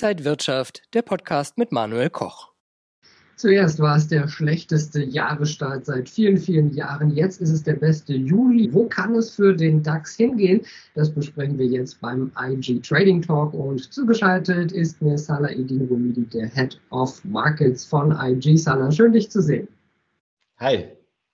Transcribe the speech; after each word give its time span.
Inside 0.00 0.24
Wirtschaft, 0.24 0.82
der 0.94 1.02
Podcast 1.02 1.58
mit 1.58 1.72
Manuel 1.72 2.08
Koch. 2.08 2.52
Zuerst 3.34 3.80
war 3.80 3.96
es 3.96 4.06
der 4.06 4.28
schlechteste 4.28 5.02
Jahresstart 5.02 5.86
seit 5.86 6.08
vielen, 6.08 6.36
vielen 6.36 6.72
Jahren. 6.72 7.10
Jetzt 7.10 7.40
ist 7.40 7.50
es 7.50 7.64
der 7.64 7.72
beste 7.72 8.14
Juli. 8.14 8.72
Wo 8.72 8.84
kann 8.86 9.16
es 9.16 9.34
für 9.34 9.56
den 9.56 9.82
DAX 9.82 10.14
hingehen? 10.14 10.60
Das 10.94 11.12
besprechen 11.12 11.58
wir 11.58 11.66
jetzt 11.66 12.00
beim 12.00 12.30
IG 12.40 12.78
Trading 12.78 13.22
Talk. 13.22 13.52
Und 13.54 13.92
zugeschaltet 13.92 14.70
ist 14.70 15.02
mir 15.02 15.18
Salah 15.18 15.50
Edin 15.50 15.88
Rumidi, 15.90 16.26
der 16.26 16.46
Head 16.46 16.80
of 16.90 17.24
Markets 17.24 17.84
von 17.84 18.12
IG. 18.12 18.56
Salah, 18.56 18.92
schön 18.92 19.12
dich 19.12 19.28
zu 19.32 19.42
sehen. 19.42 19.66
Hi, 20.58 20.84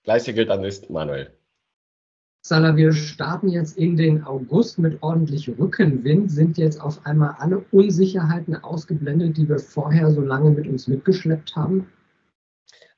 gleiche 0.03 0.33
gilt 0.33 0.49
an 0.49 0.67
Manuel. 0.89 1.29
Salah, 2.47 2.75
wir 2.75 2.93
starten 2.93 3.49
jetzt 3.49 3.75
in 3.75 3.97
den 3.97 4.23
August 4.23 4.77
mit 4.77 5.01
ordentlich 5.01 5.49
Rückenwind, 5.49 6.29
sind 6.29 6.59
jetzt 6.59 6.79
auf 6.79 7.03
einmal 7.03 7.37
alle 7.39 7.65
Unsicherheiten 7.71 8.55
ausgeblendet, 8.55 9.35
die 9.35 9.49
wir 9.49 9.57
vorher 9.57 10.11
so 10.11 10.21
lange 10.21 10.51
mit 10.51 10.67
uns 10.67 10.87
mitgeschleppt 10.87 11.55
haben? 11.55 11.91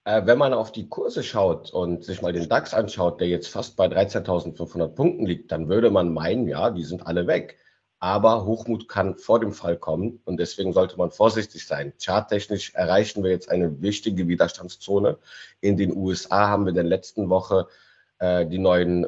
Äh, 0.03 0.25
wenn 0.25 0.37
man 0.37 0.53
auf 0.53 0.73
die 0.73 0.89
Kurse 0.89 1.23
schaut 1.23 1.71
und 1.71 2.03
sich 2.03 2.21
mal 2.21 2.33
den 2.33 2.49
DAX 2.49 2.73
anschaut, 2.73 3.21
der 3.21 3.29
jetzt 3.29 3.47
fast 3.47 3.77
bei 3.77 3.85
13.500 3.85 4.89
Punkten 4.89 5.25
liegt, 5.25 5.49
dann 5.49 5.69
würde 5.69 5.91
man 5.91 6.13
meinen, 6.13 6.49
ja, 6.49 6.69
die 6.69 6.83
sind 6.83 7.07
alle 7.07 7.25
weg. 7.25 7.55
Aber 7.99 8.43
Hochmut 8.43 8.89
kann 8.89 9.17
vor 9.17 9.39
dem 9.39 9.53
Fall 9.53 9.77
kommen 9.77 10.19
und 10.25 10.41
deswegen 10.41 10.73
sollte 10.73 10.97
man 10.97 11.09
vorsichtig 11.09 11.65
sein. 11.65 11.93
Charttechnisch 12.03 12.73
erreichen 12.73 13.23
wir 13.23 13.31
jetzt 13.31 13.49
eine 13.49 13.81
wichtige 13.81 14.27
Widerstandszone. 14.27 15.19
In 15.61 15.77
den 15.77 15.95
USA 15.95 16.49
haben 16.49 16.65
wir 16.65 16.71
in 16.71 16.75
der 16.75 16.83
letzten 16.83 17.29
Woche 17.29 17.67
äh, 18.19 18.45
die 18.45 18.59
neuen 18.59 19.07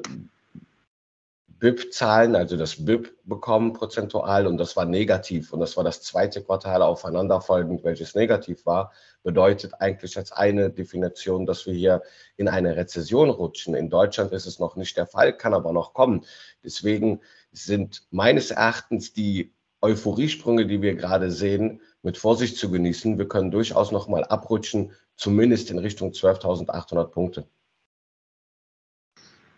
BIP-Zahlen, 1.60 2.36
also 2.36 2.56
das 2.56 2.86
BIP 2.86 3.14
bekommen 3.26 3.74
prozentual 3.74 4.48
und 4.48 4.58
das 4.58 4.78
war 4.78 4.86
negativ 4.86 5.52
und 5.52 5.60
das 5.60 5.76
war 5.76 5.84
das 5.84 6.02
zweite 6.02 6.42
Quartal 6.42 6.82
aufeinanderfolgend, 6.82 7.84
welches 7.84 8.16
negativ 8.16 8.66
war, 8.66 8.94
bedeutet 9.24 9.74
eigentlich 9.80 10.18
als 10.18 10.32
eine 10.32 10.70
Definition, 10.70 11.46
dass 11.46 11.66
wir 11.66 11.74
hier 11.74 12.02
in 12.38 12.48
eine 12.48 12.78
Rezession 12.78 13.30
rutschen. 13.30 13.76
In 13.76 13.90
Deutschland 13.90 14.32
ist 14.32 14.46
es 14.46 14.60
noch 14.60 14.78
nicht 14.78 14.96
der 14.96 15.06
Fall, 15.06 15.34
kann 15.34 15.54
aber 15.54 15.74
noch 15.74 15.94
kommen. 15.94 16.26
Deswegen 16.64 17.20
sind 17.52 18.04
meines 18.10 18.52
Erachtens 18.52 19.12
die 19.12 19.54
Euphoriesprünge, 19.82 20.66
die 20.66 20.82
wir 20.82 20.96
gerade 20.96 21.30
sehen, 21.30 21.82
mit 22.04 22.18
Vorsicht 22.18 22.58
zu 22.58 22.72
genießen. 22.72 23.18
Wir 23.18 23.28
können 23.28 23.52
durchaus 23.52 23.92
noch 23.92 24.08
mal 24.08 24.24
abrutschen, 24.24 24.94
zumindest 25.18 25.72
in 25.72 25.80
Richtung 25.80 26.12
12.800 26.12 27.06
Punkte. 27.06 27.48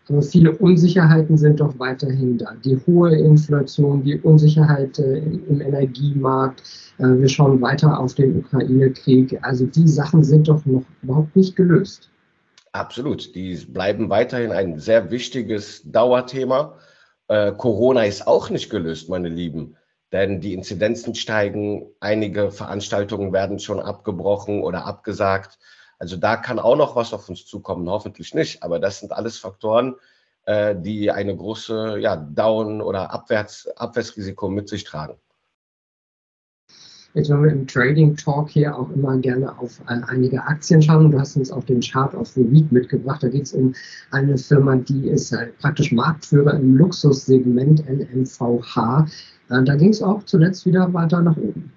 Aber 0.08 0.22
viele 0.22 0.52
Unsicherheiten 0.56 1.38
sind 1.38 1.60
doch 1.60 1.78
weiterhin 1.78 2.36
da. 2.38 2.54
Die 2.64 2.78
hohe 2.86 3.16
Inflation, 3.16 4.02
die 4.02 4.18
Unsicherheit 4.20 4.98
äh, 4.98 5.18
im 5.18 5.60
Energiemarkt. 5.60 6.62
Äh, 6.98 7.18
wir 7.18 7.28
schauen 7.28 7.60
weiter 7.60 7.98
auf 7.98 8.14
den 8.14 8.38
Ukraine-Krieg. 8.38 9.38
Also 9.42 9.66
die 9.66 9.86
Sachen 9.86 10.24
sind 10.24 10.48
doch 10.48 10.64
noch 10.66 10.84
überhaupt 11.02 11.36
nicht 11.36 11.54
gelöst. 11.54 12.10
Absolut. 12.72 13.34
Die 13.34 13.54
bleiben 13.56 14.10
weiterhin 14.10 14.50
ein 14.50 14.78
sehr 14.78 15.10
wichtiges 15.10 15.82
Dauerthema. 15.84 16.78
Äh, 17.28 17.52
Corona 17.52 18.04
ist 18.04 18.26
auch 18.26 18.50
nicht 18.50 18.70
gelöst, 18.70 19.08
meine 19.08 19.28
Lieben. 19.28 19.76
Denn 20.10 20.40
die 20.40 20.52
Inzidenzen 20.52 21.14
steigen, 21.14 21.86
einige 22.00 22.50
Veranstaltungen 22.50 23.32
werden 23.32 23.58
schon 23.58 23.80
abgebrochen 23.80 24.62
oder 24.62 24.84
abgesagt. 24.84 25.58
Also 26.02 26.16
da 26.16 26.36
kann 26.36 26.58
auch 26.58 26.74
noch 26.74 26.96
was 26.96 27.14
auf 27.14 27.28
uns 27.28 27.46
zukommen, 27.46 27.88
hoffentlich 27.88 28.34
nicht. 28.34 28.64
Aber 28.64 28.80
das 28.80 28.98
sind 28.98 29.12
alles 29.12 29.38
Faktoren, 29.38 29.94
äh, 30.46 30.74
die 30.74 31.12
eine 31.12 31.36
große 31.36 31.98
ja, 32.00 32.16
Down- 32.16 32.82
oder 32.82 33.12
Abwärts, 33.12 33.68
Abwärtsrisiko 33.76 34.48
mit 34.48 34.68
sich 34.68 34.82
tragen. 34.82 35.14
Jetzt 37.14 37.30
wollen 37.30 37.44
wir 37.44 37.52
im 37.52 37.68
Trading 37.68 38.16
Talk 38.16 38.50
hier 38.50 38.76
auch 38.76 38.90
immer 38.90 39.16
gerne 39.18 39.56
auf 39.56 39.78
äh, 39.86 40.00
einige 40.08 40.42
Aktien 40.42 40.82
schauen. 40.82 41.12
Du 41.12 41.20
hast 41.20 41.36
uns 41.36 41.52
auch 41.52 41.62
den 41.62 41.80
Chart 41.80 42.12
of 42.16 42.26
the 42.30 42.50
Week 42.50 42.72
mitgebracht. 42.72 43.22
Da 43.22 43.28
geht 43.28 43.44
es 43.44 43.52
um 43.52 43.72
eine 44.10 44.36
Firma, 44.36 44.74
die 44.74 45.06
ist 45.06 45.30
äh, 45.30 45.52
praktisch 45.60 45.92
Marktführer 45.92 46.54
im 46.54 46.74
Luxussegment 46.78 47.84
LMVH. 47.86 49.06
Äh, 49.50 49.62
da 49.62 49.76
ging 49.76 49.90
es 49.90 50.02
auch 50.02 50.24
zuletzt 50.24 50.66
wieder 50.66 50.92
weiter 50.92 51.22
nach 51.22 51.36
oben. 51.36 51.72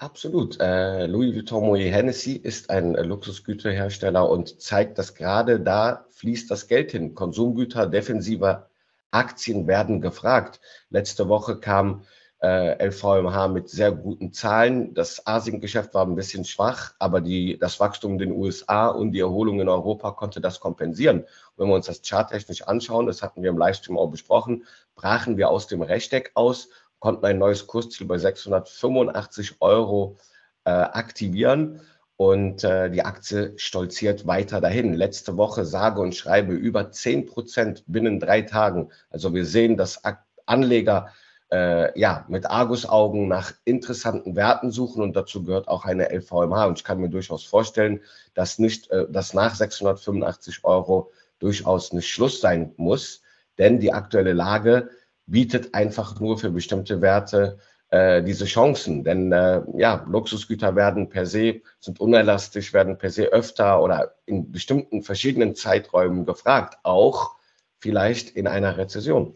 Absolut. 0.00 0.58
Äh, 0.60 1.04
Louis 1.04 1.34
Vuitton 1.34 1.66
Moet 1.66 1.80
Hennessy 1.80 2.32
ist 2.32 2.70
ein 2.70 2.94
äh, 2.94 3.02
Luxusgüterhersteller 3.02 4.26
und 4.30 4.58
zeigt, 4.58 4.96
dass 4.96 5.14
gerade 5.14 5.60
da 5.60 6.06
fließt 6.12 6.50
das 6.50 6.68
Geld 6.68 6.92
hin. 6.92 7.14
Konsumgüter, 7.14 7.86
defensive 7.86 8.70
Aktien 9.10 9.66
werden 9.66 10.00
gefragt. 10.00 10.58
Letzte 10.88 11.28
Woche 11.28 11.60
kam 11.60 12.04
äh, 12.42 12.82
LVMH 12.82 13.48
mit 13.48 13.68
sehr 13.68 13.92
guten 13.92 14.32
Zahlen. 14.32 14.94
Das 14.94 15.26
Asiengeschäft 15.26 15.92
war 15.92 16.06
ein 16.06 16.14
bisschen 16.14 16.46
schwach, 16.46 16.94
aber 16.98 17.20
die, 17.20 17.58
das 17.58 17.78
Wachstum 17.78 18.12
in 18.12 18.18
den 18.20 18.32
USA 18.32 18.88
und 18.88 19.12
die 19.12 19.20
Erholung 19.20 19.60
in 19.60 19.68
Europa 19.68 20.12
konnte 20.12 20.40
das 20.40 20.60
kompensieren. 20.60 21.26
Wenn 21.58 21.68
wir 21.68 21.74
uns 21.74 21.84
das 21.84 22.00
charttechnisch 22.00 22.62
anschauen, 22.62 23.06
das 23.06 23.20
hatten 23.22 23.42
wir 23.42 23.50
im 23.50 23.58
Livestream 23.58 23.98
auch 23.98 24.10
besprochen, 24.10 24.64
brachen 24.94 25.36
wir 25.36 25.50
aus 25.50 25.66
dem 25.66 25.82
Rechteck 25.82 26.30
aus 26.32 26.70
konnten 27.00 27.26
ein 27.26 27.38
neues 27.38 27.66
Kursziel 27.66 28.06
bei 28.06 28.18
685 28.18 29.56
Euro 29.60 30.16
äh, 30.64 30.70
aktivieren 30.70 31.80
und 32.16 32.62
äh, 32.64 32.90
die 32.90 33.02
Aktie 33.02 33.54
stolziert 33.56 34.26
weiter 34.26 34.60
dahin. 34.60 34.92
Letzte 34.94 35.36
Woche 35.36 35.64
sage 35.64 36.00
und 36.00 36.14
schreibe 36.14 36.52
über 36.52 36.92
10 36.92 37.26
Prozent 37.26 37.82
binnen 37.86 38.20
drei 38.20 38.42
Tagen. 38.42 38.90
Also 39.08 39.34
wir 39.34 39.46
sehen, 39.46 39.76
dass 39.78 40.02
Anleger 40.46 41.08
äh, 41.50 41.98
ja, 41.98 42.24
mit 42.28 42.48
Argusaugen 42.48 43.26
nach 43.26 43.52
interessanten 43.64 44.36
Werten 44.36 44.70
suchen 44.70 45.02
und 45.02 45.16
dazu 45.16 45.42
gehört 45.42 45.68
auch 45.68 45.84
eine 45.84 46.10
LVMH. 46.12 46.66
Und 46.66 46.78
ich 46.78 46.84
kann 46.84 47.00
mir 47.00 47.08
durchaus 47.08 47.44
vorstellen, 47.44 48.00
dass 48.34 48.58
nicht, 48.58 48.90
äh, 48.90 49.06
dass 49.10 49.34
nach 49.34 49.54
685 49.54 50.64
Euro 50.64 51.10
durchaus 51.38 51.92
nicht 51.92 52.08
Schluss 52.08 52.40
sein 52.40 52.72
muss, 52.76 53.22
denn 53.58 53.80
die 53.80 53.92
aktuelle 53.92 54.34
Lage 54.34 54.90
bietet 55.30 55.74
einfach 55.74 56.20
nur 56.20 56.38
für 56.38 56.50
bestimmte 56.50 57.00
Werte 57.00 57.58
äh, 57.90 58.22
diese 58.22 58.44
Chancen. 58.44 59.04
Denn 59.04 59.32
äh, 59.32 59.62
ja, 59.76 60.04
Luxusgüter 60.08 60.76
werden 60.76 61.08
per 61.08 61.26
se, 61.26 61.62
sind 61.80 62.00
unelastisch, 62.00 62.72
werden 62.72 62.98
per 62.98 63.10
se 63.10 63.26
öfter 63.32 63.82
oder 63.82 64.14
in 64.26 64.50
bestimmten 64.52 65.02
verschiedenen 65.02 65.54
Zeiträumen 65.54 66.24
gefragt, 66.24 66.78
auch 66.82 67.36
vielleicht 67.78 68.30
in 68.30 68.46
einer 68.46 68.76
Rezession. 68.76 69.34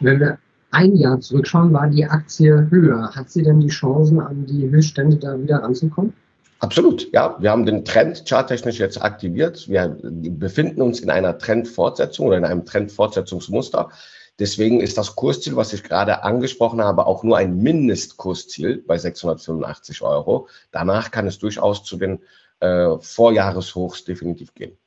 Wenn 0.00 0.18
wir 0.18 0.38
ein 0.70 0.96
Jahr 0.96 1.20
zurückschauen, 1.20 1.72
war 1.72 1.88
die 1.88 2.06
Aktie 2.06 2.68
höher. 2.70 3.14
Hat 3.14 3.30
sie 3.30 3.42
denn 3.42 3.60
die 3.60 3.68
Chancen, 3.68 4.20
an 4.20 4.46
die 4.46 4.68
Höchststände 4.70 5.16
da 5.16 5.38
wieder 5.38 5.62
ranzukommen? 5.62 6.14
Absolut, 6.60 7.10
ja. 7.12 7.36
Wir 7.40 7.50
haben 7.50 7.64
den 7.64 7.86
Trend 7.86 8.28
charttechnisch 8.28 8.78
jetzt 8.78 9.02
aktiviert. 9.02 9.66
Wir 9.68 9.96
befinden 10.02 10.82
uns 10.82 11.00
in 11.00 11.10
einer 11.10 11.38
Trendfortsetzung 11.38 12.26
oder 12.26 12.36
in 12.36 12.44
einem 12.44 12.66
Trendfortsetzungsmuster. 12.66 13.90
Deswegen 14.38 14.80
ist 14.80 14.98
das 14.98 15.16
Kursziel, 15.16 15.56
was 15.56 15.72
ich 15.72 15.82
gerade 15.82 16.22
angesprochen 16.22 16.82
habe, 16.82 17.06
auch 17.06 17.22
nur 17.22 17.38
ein 17.38 17.56
Mindestkursziel 17.58 18.84
bei 18.86 18.98
685 18.98 20.02
Euro. 20.02 20.48
Danach 20.70 21.10
kann 21.10 21.26
es 21.26 21.38
durchaus 21.38 21.82
zu 21.82 21.96
den 21.96 22.20
äh, 22.60 22.98
Vorjahreshochs 22.98 24.04
definitiv 24.04 24.54
gehen 24.54 24.79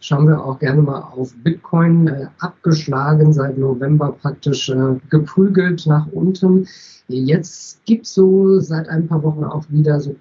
schauen 0.00 0.28
wir 0.28 0.44
auch 0.44 0.58
gerne 0.58 0.82
mal 0.82 1.00
auf 1.00 1.34
Bitcoin, 1.42 2.08
äh, 2.08 2.26
abgeschlagen 2.38 3.32
seit 3.32 3.58
November 3.58 4.12
praktisch 4.12 4.68
äh, 4.68 4.96
geprügelt 5.10 5.86
nach 5.86 6.06
unten. 6.12 6.66
Jetzt 7.08 7.84
gibt 7.86 8.06
es 8.06 8.14
so 8.14 8.60
seit 8.60 8.88
ein 8.88 9.08
paar 9.08 9.22
Wochen 9.22 9.44
auch 9.44 9.64
wieder 9.70 9.98
so 10.00 10.14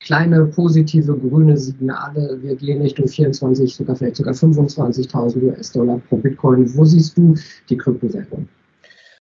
kleine 0.00 0.44
positive 0.46 1.16
grüne 1.18 1.56
Signale. 1.56 2.38
Wir 2.42 2.56
gehen 2.56 2.82
Richtung 2.82 3.08
24, 3.08 3.74
sogar 3.74 3.96
vielleicht 3.96 4.16
sogar 4.16 4.34
25.000 4.34 5.42
US-Dollar 5.42 6.00
pro 6.08 6.16
Bitcoin. 6.16 6.72
Wo 6.76 6.84
siehst 6.84 7.16
du 7.16 7.34
die 7.68 7.76
Kryptowährung? 7.76 8.48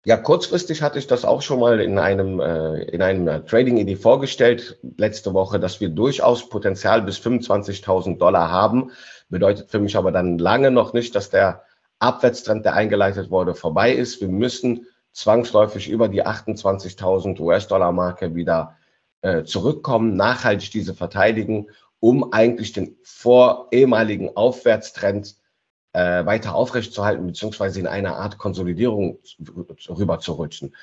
Ja, 0.09 0.17
kurzfristig 0.17 0.81
hatte 0.81 0.99
ich 0.99 1.07
das 1.07 1.27
auch 1.27 1.43
schon 1.43 1.61
mal 1.61 1.81
in 1.81 1.99
einem, 1.99 2.41
äh, 2.41 2.81
in 2.85 3.03
einem 3.03 3.29
äh, 3.29 3.45
Trading-Idee 3.45 3.97
vorgestellt, 3.97 4.79
letzte 4.97 5.35
Woche, 5.35 5.61
dass 5.61 5.83
wir 5.83 5.91
durchaus 5.91 6.49
Potenzial 6.49 7.03
bis 7.03 7.19
25.000 7.19 8.17
Dollar 8.17 8.51
haben. 8.51 8.91
Bedeutet 9.29 9.71
für 9.71 9.81
mich 9.81 9.99
aber 9.99 10.11
dann 10.11 10.39
lange 10.39 10.71
noch 10.71 10.95
nicht, 10.95 11.15
dass 11.15 11.29
der 11.29 11.63
Abwärtstrend, 11.99 12.65
der 12.65 12.73
eingeleitet 12.73 13.31
wurde, 13.31 13.55
vorbei 13.55 13.93
ist. 13.93 14.23
Wir 14.23 14.29
müssen 14.29 14.87
zwangsläufig 15.13 15.91
über 15.91 16.09
die 16.09 16.25
28.000 16.25 17.39
US-Dollar-Marke 17.39 18.35
wieder 18.35 18.79
äh, 19.21 19.45
zurückkommen, 19.45 20.17
nachhaltig 20.17 20.71
diese 20.71 20.95
verteidigen, 20.95 21.67
um 22.01 22.33
eigentlich 22.33 22.73
den 22.73 22.97
vor 23.03 23.69
ehemaligen 23.73 24.35
Aufwärtstrend 24.35 25.37
äh, 25.99 26.25
weiter 26.27 26.55
aufrechtzuerhalten, 26.55 27.27
beziehungsweise 27.27 27.81
in 27.81 27.89
eine 27.89 28.15
Art 28.15 28.39
Konsolidierung 28.39 29.19
rüber 29.89 30.21
zu 30.21 30.33
rutschen. 30.33 30.77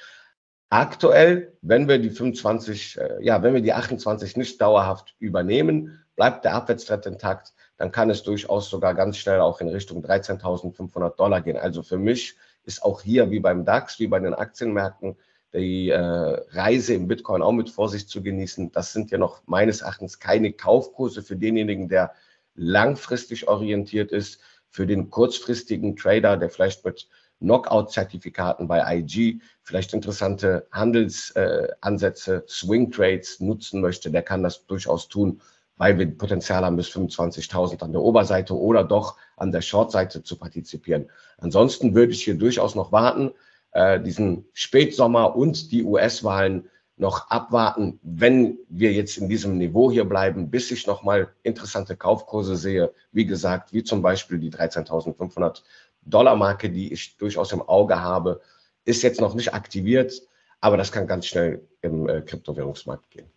Aktuell, 0.70 1.54
wenn 1.62 1.88
wir 1.88 2.00
die 2.00 2.10
25, 2.10 2.98
äh, 2.98 3.24
ja, 3.24 3.42
wenn 3.42 3.54
wir 3.54 3.62
die 3.62 3.72
28 3.72 4.36
nicht 4.36 4.60
dauerhaft 4.60 5.16
übernehmen, 5.20 6.04
bleibt 6.18 6.44
der 6.44 6.54
Abwärtstrend 6.56 7.06
intakt, 7.06 7.54
dann 7.78 7.94
kann 7.94 8.10
es 8.10 8.24
durchaus 8.24 8.70
sogar 8.70 8.94
ganz 8.94 9.18
schnell 9.18 9.40
auch 9.40 9.62
in 9.62 9.70
Richtung 9.70 10.04
13.500 10.04 11.16
Dollar 11.16 11.42
gehen. 11.42 11.58
Also 11.58 11.82
für 11.82 11.98
mich 11.98 12.36
ist 12.66 12.84
auch 12.84 13.02
hier 13.02 13.32
wie 13.32 13.40
beim 13.40 13.64
DAX, 13.64 14.00
wie 14.00 14.08
bei 14.08 14.20
den 14.20 14.34
Aktienmärkten, 14.34 15.16
die 15.54 15.92
äh, 15.92 15.98
Reise 15.98 16.94
im 16.94 17.08
Bitcoin 17.08 17.42
auch 17.42 17.54
mit 17.54 17.70
Vorsicht 17.70 18.10
zu 18.10 18.22
genießen. 18.22 18.74
Das 18.74 18.92
sind 18.92 19.12
ja 19.12 19.18
noch 19.18 19.44
meines 19.46 19.82
Erachtens 19.82 20.20
keine 20.20 20.52
Kaufkurse 20.52 21.22
für 21.22 21.38
denjenigen, 21.38 21.88
der 21.88 22.14
langfristig 22.56 23.48
orientiert 23.48 24.12
ist, 24.12 24.40
für 24.76 24.86
den 24.86 25.10
kurzfristigen 25.10 25.96
Trader, 25.96 26.36
der 26.36 26.50
vielleicht 26.50 26.84
mit 26.84 27.08
Knockout-Zertifikaten 27.40 28.68
bei 28.68 28.98
IG 28.98 29.40
vielleicht 29.64 29.94
interessante 29.94 30.68
Handelsansätze, 30.70 32.36
äh, 32.36 32.50
Swing 32.50 32.92
Trades 32.92 33.40
nutzen 33.40 33.80
möchte, 33.80 34.12
der 34.12 34.22
kann 34.22 34.44
das 34.44 34.66
durchaus 34.66 35.08
tun, 35.08 35.40
weil 35.78 35.98
wir 35.98 36.18
Potenzial 36.18 36.66
haben, 36.66 36.76
bis 36.76 36.90
25.000 36.90 37.84
an 37.84 37.94
der 37.94 38.02
Oberseite 38.02 38.54
oder 38.54 38.84
doch 38.84 39.16
an 39.38 39.54
der 39.54 39.62
Shortseite 39.62 40.24
zu 40.24 40.38
partizipieren. 40.38 41.10
Ansonsten 41.38 41.96
würde 41.96 42.12
ich 42.12 42.26
hier 42.26 42.36
durchaus 42.36 42.76
noch 42.76 42.92
warten, 42.92 43.32
äh, 43.72 44.02
diesen 44.02 44.46
Spätsommer 44.52 45.38
und 45.38 45.72
die 45.72 45.86
US-Wahlen 45.86 46.70
noch 46.98 47.30
abwarten, 47.30 48.00
wenn 48.04 48.58
wir 48.70 48.94
jetzt 48.94 49.18
in 49.18 49.28
diesem 49.28 49.58
Niveau 49.58 49.92
hier 49.92 50.06
bleiben, 50.06 50.50
bis 50.50 50.72
ich 50.72 50.88
nochmal 50.88 51.30
interessante 51.44 51.98
Kaufkurse 51.98 52.56
sehe. 52.56 52.94
Wie 53.12 53.26
gesagt, 53.26 53.74
wie 53.74 53.84
zum 53.84 54.02
Beispiel 54.02 54.40
die 54.40 54.52
13.500 54.52 55.62
Dollar 56.04 56.36
Marke, 56.36 56.70
die 56.70 56.94
ich 56.94 57.18
durchaus 57.18 57.52
im 57.52 57.62
Auge 57.62 58.02
habe, 58.02 58.42
ist 58.86 59.04
jetzt 59.04 59.20
noch 59.20 59.36
nicht 59.36 59.54
aktiviert, 59.54 60.22
aber 60.62 60.78
das 60.78 60.92
kann 60.92 61.08
ganz 61.08 61.26
schnell 61.26 61.68
im 61.82 62.08
äh, 62.08 62.22
Kryptowährungsmarkt 62.22 63.10
gehen. 63.10 63.28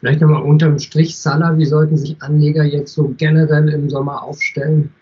Vielleicht 0.00 0.20
nochmal 0.20 0.42
unterm 0.42 0.78
Strich, 0.78 1.18
Salah, 1.18 1.56
wie 1.58 1.66
sollten 1.66 1.96
sich 1.96 2.20
Anleger 2.22 2.64
jetzt 2.64 2.94
so 2.94 3.14
generell 3.16 3.68
im 3.68 3.90
Sommer 3.90 4.22
aufstellen? 4.22 4.94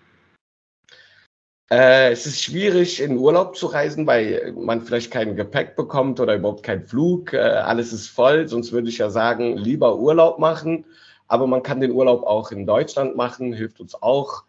Äh, 1.71 2.13
es 2.13 2.27
ist 2.27 2.43
schwierig, 2.43 3.01
in 3.01 3.19
Urlaub 3.19 3.57
zu 3.57 3.67
reisen, 3.67 4.07
weil 4.07 4.55
man 4.57 4.81
vielleicht 4.81 5.11
kein 5.11 5.37
Gepäck 5.37 5.77
bekommt 5.77 6.19
oder 6.19 6.35
überhaupt 6.35 6.63
keinen 6.63 6.87
Flug. 6.87 7.35
Äh, 7.35 7.39
alles 7.39 7.93
ist 7.93 8.09
voll, 8.09 8.49
sonst 8.49 8.73
würde 8.73 8.89
ich 8.89 8.99
ja 8.99 9.11
sagen, 9.11 9.57
lieber 9.59 9.99
Urlaub 9.99 10.39
machen. 10.39 10.87
Aber 11.27 11.47
man 11.47 11.63
kann 11.63 11.81
den 11.81 11.93
Urlaub 11.93 12.23
auch 12.23 12.53
in 12.53 12.67
Deutschland 12.67 13.17
machen, 13.17 13.53
hilft 13.53 13.81
uns 13.81 13.95
auch. 13.95 14.45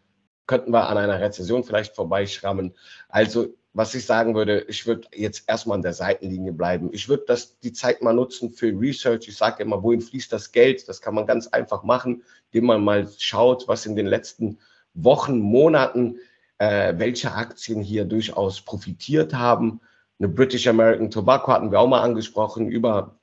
Könnten 0.47 0.71
wir 0.71 0.87
an 0.87 0.97
einer 0.97 1.19
Rezession 1.19 1.65
vielleicht 1.65 1.93
vorbeischrammen. 1.93 2.73
Also, 3.09 3.47
was 3.73 3.93
ich 3.93 4.05
sagen 4.05 4.33
würde, 4.33 4.65
ich 4.69 4.87
würde 4.87 5.07
jetzt 5.13 5.43
erstmal 5.47 5.75
an 5.75 5.81
der 5.81 5.93
Seitenlinie 5.93 6.53
bleiben. 6.53 6.89
Ich 6.93 7.09
würde 7.09 7.35
die 7.61 7.73
Zeit 7.73 8.01
mal 8.01 8.13
nutzen 8.13 8.51
für 8.51 8.67
Research. 8.67 9.27
Ich 9.27 9.37
sage 9.37 9.61
immer, 9.61 9.83
wohin 9.83 10.01
fließt 10.01 10.31
das 10.31 10.53
Geld? 10.53 10.87
Das 10.87 11.01
kann 11.01 11.13
man 11.15 11.27
ganz 11.27 11.47
einfach 11.47 11.83
machen, 11.83 12.23
indem 12.51 12.67
man 12.67 12.83
mal 12.83 13.07
schaut, 13.17 13.67
was 13.67 13.85
in 13.85 13.95
den 13.95 14.07
letzten 14.07 14.57
Wochen, 14.93 15.37
Monaten 15.39 16.17
äh, 16.59 16.93
welche 16.97 17.33
Aktien 17.33 17.81
hier 17.81 18.05
durchaus 18.05 18.61
profitiert 18.61 19.33
haben. 19.33 19.81
Eine 20.19 20.29
British 20.29 20.67
American 20.67 21.09
Tobacco 21.09 21.51
hatten 21.51 21.71
wir 21.71 21.79
auch 21.79 21.87
mal 21.87 22.01
angesprochen, 22.01 22.69
über 22.69 23.19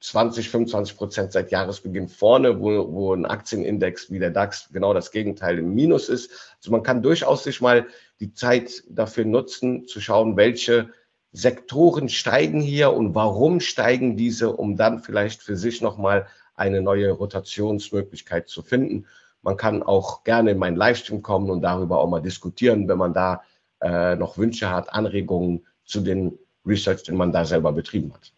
20, 0.00 0.48
25 0.48 0.96
Prozent 0.96 1.32
seit 1.32 1.52
Jahresbeginn 1.52 2.08
vorne, 2.08 2.60
wo, 2.60 2.92
wo 2.92 3.14
ein 3.14 3.24
Aktienindex 3.24 4.10
wie 4.10 4.18
der 4.18 4.30
DAX 4.30 4.68
genau 4.72 4.92
das 4.92 5.12
Gegenteil 5.12 5.58
im 5.58 5.74
Minus 5.74 6.08
ist. 6.08 6.56
Also 6.58 6.72
man 6.72 6.82
kann 6.82 7.02
durchaus 7.02 7.44
sich 7.44 7.60
mal 7.60 7.86
die 8.18 8.34
Zeit 8.34 8.82
dafür 8.88 9.24
nutzen, 9.24 9.86
zu 9.86 10.00
schauen, 10.00 10.36
welche 10.36 10.90
Sektoren 11.30 12.08
steigen 12.08 12.60
hier 12.60 12.92
und 12.92 13.14
warum 13.14 13.60
steigen 13.60 14.16
diese, 14.16 14.52
um 14.52 14.76
dann 14.76 14.98
vielleicht 14.98 15.40
für 15.40 15.56
sich 15.56 15.80
nochmal 15.80 16.26
eine 16.56 16.82
neue 16.82 17.12
Rotationsmöglichkeit 17.12 18.48
zu 18.48 18.62
finden. 18.62 19.06
Man 19.42 19.56
kann 19.56 19.82
auch 19.82 20.24
gerne 20.24 20.52
in 20.52 20.58
meinen 20.58 20.76
Livestream 20.76 21.22
kommen 21.22 21.50
und 21.50 21.62
darüber 21.62 21.98
auch 21.98 22.08
mal 22.08 22.22
diskutieren, 22.22 22.88
wenn 22.88 22.98
man 22.98 23.12
da 23.12 23.42
äh, 23.80 24.16
noch 24.16 24.38
Wünsche 24.38 24.70
hat, 24.70 24.92
Anregungen 24.92 25.66
zu 25.84 26.00
den 26.00 26.38
Research, 26.64 27.02
den 27.02 27.16
man 27.16 27.32
da 27.32 27.44
selber 27.44 27.72
betrieben 27.72 28.12
hat. 28.14 28.32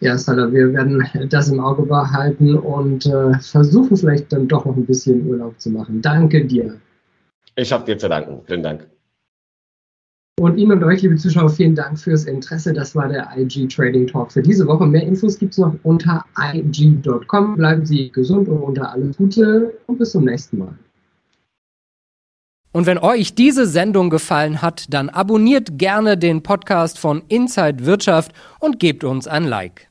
Ja, 0.00 0.16
Salah, 0.16 0.52
wir 0.52 0.72
werden 0.72 1.02
das 1.28 1.48
im 1.48 1.58
Auge 1.58 1.82
behalten 1.82 2.56
und 2.56 3.06
äh, 3.06 3.38
versuchen 3.40 3.96
vielleicht 3.96 4.32
dann 4.32 4.46
doch 4.46 4.64
noch 4.64 4.76
ein 4.76 4.86
bisschen 4.86 5.26
Urlaub 5.26 5.58
zu 5.60 5.70
machen. 5.70 6.00
Danke 6.00 6.46
dir. 6.46 6.78
Ich 7.56 7.72
habe 7.72 7.84
dir 7.84 7.98
zu 7.98 8.08
danken. 8.08 8.40
Vielen 8.46 8.62
Dank. 8.62 8.88
Und 10.38 10.56
Ihnen 10.56 10.70
und 10.70 10.84
euch, 10.84 11.02
liebe 11.02 11.16
Zuschauer, 11.16 11.48
vielen 11.48 11.74
Dank 11.74 11.98
fürs 11.98 12.24
Interesse. 12.24 12.72
Das 12.72 12.94
war 12.94 13.08
der 13.08 13.28
IG 13.36 13.66
Trading 13.66 14.06
Talk 14.06 14.30
für 14.30 14.40
diese 14.40 14.68
Woche. 14.68 14.86
Mehr 14.86 15.02
Infos 15.02 15.36
gibt 15.36 15.52
es 15.52 15.58
noch 15.58 15.74
unter 15.82 16.24
ig.com. 16.54 17.56
Bleiben 17.56 17.84
Sie 17.84 18.10
gesund 18.12 18.48
und 18.48 18.58
unter 18.58 18.92
alles 18.92 19.16
Gute 19.16 19.74
und 19.88 19.98
bis 19.98 20.12
zum 20.12 20.24
nächsten 20.24 20.58
Mal. 20.58 20.78
Und 22.70 22.86
wenn 22.86 22.98
euch 22.98 23.34
diese 23.34 23.66
Sendung 23.66 24.10
gefallen 24.10 24.62
hat, 24.62 24.84
dann 24.90 25.08
abonniert 25.08 25.76
gerne 25.76 26.16
den 26.16 26.44
Podcast 26.44 27.00
von 27.00 27.22
Inside 27.26 27.84
Wirtschaft 27.84 28.30
und 28.60 28.78
gebt 28.78 29.02
uns 29.02 29.26
ein 29.26 29.42
Like. 29.42 29.87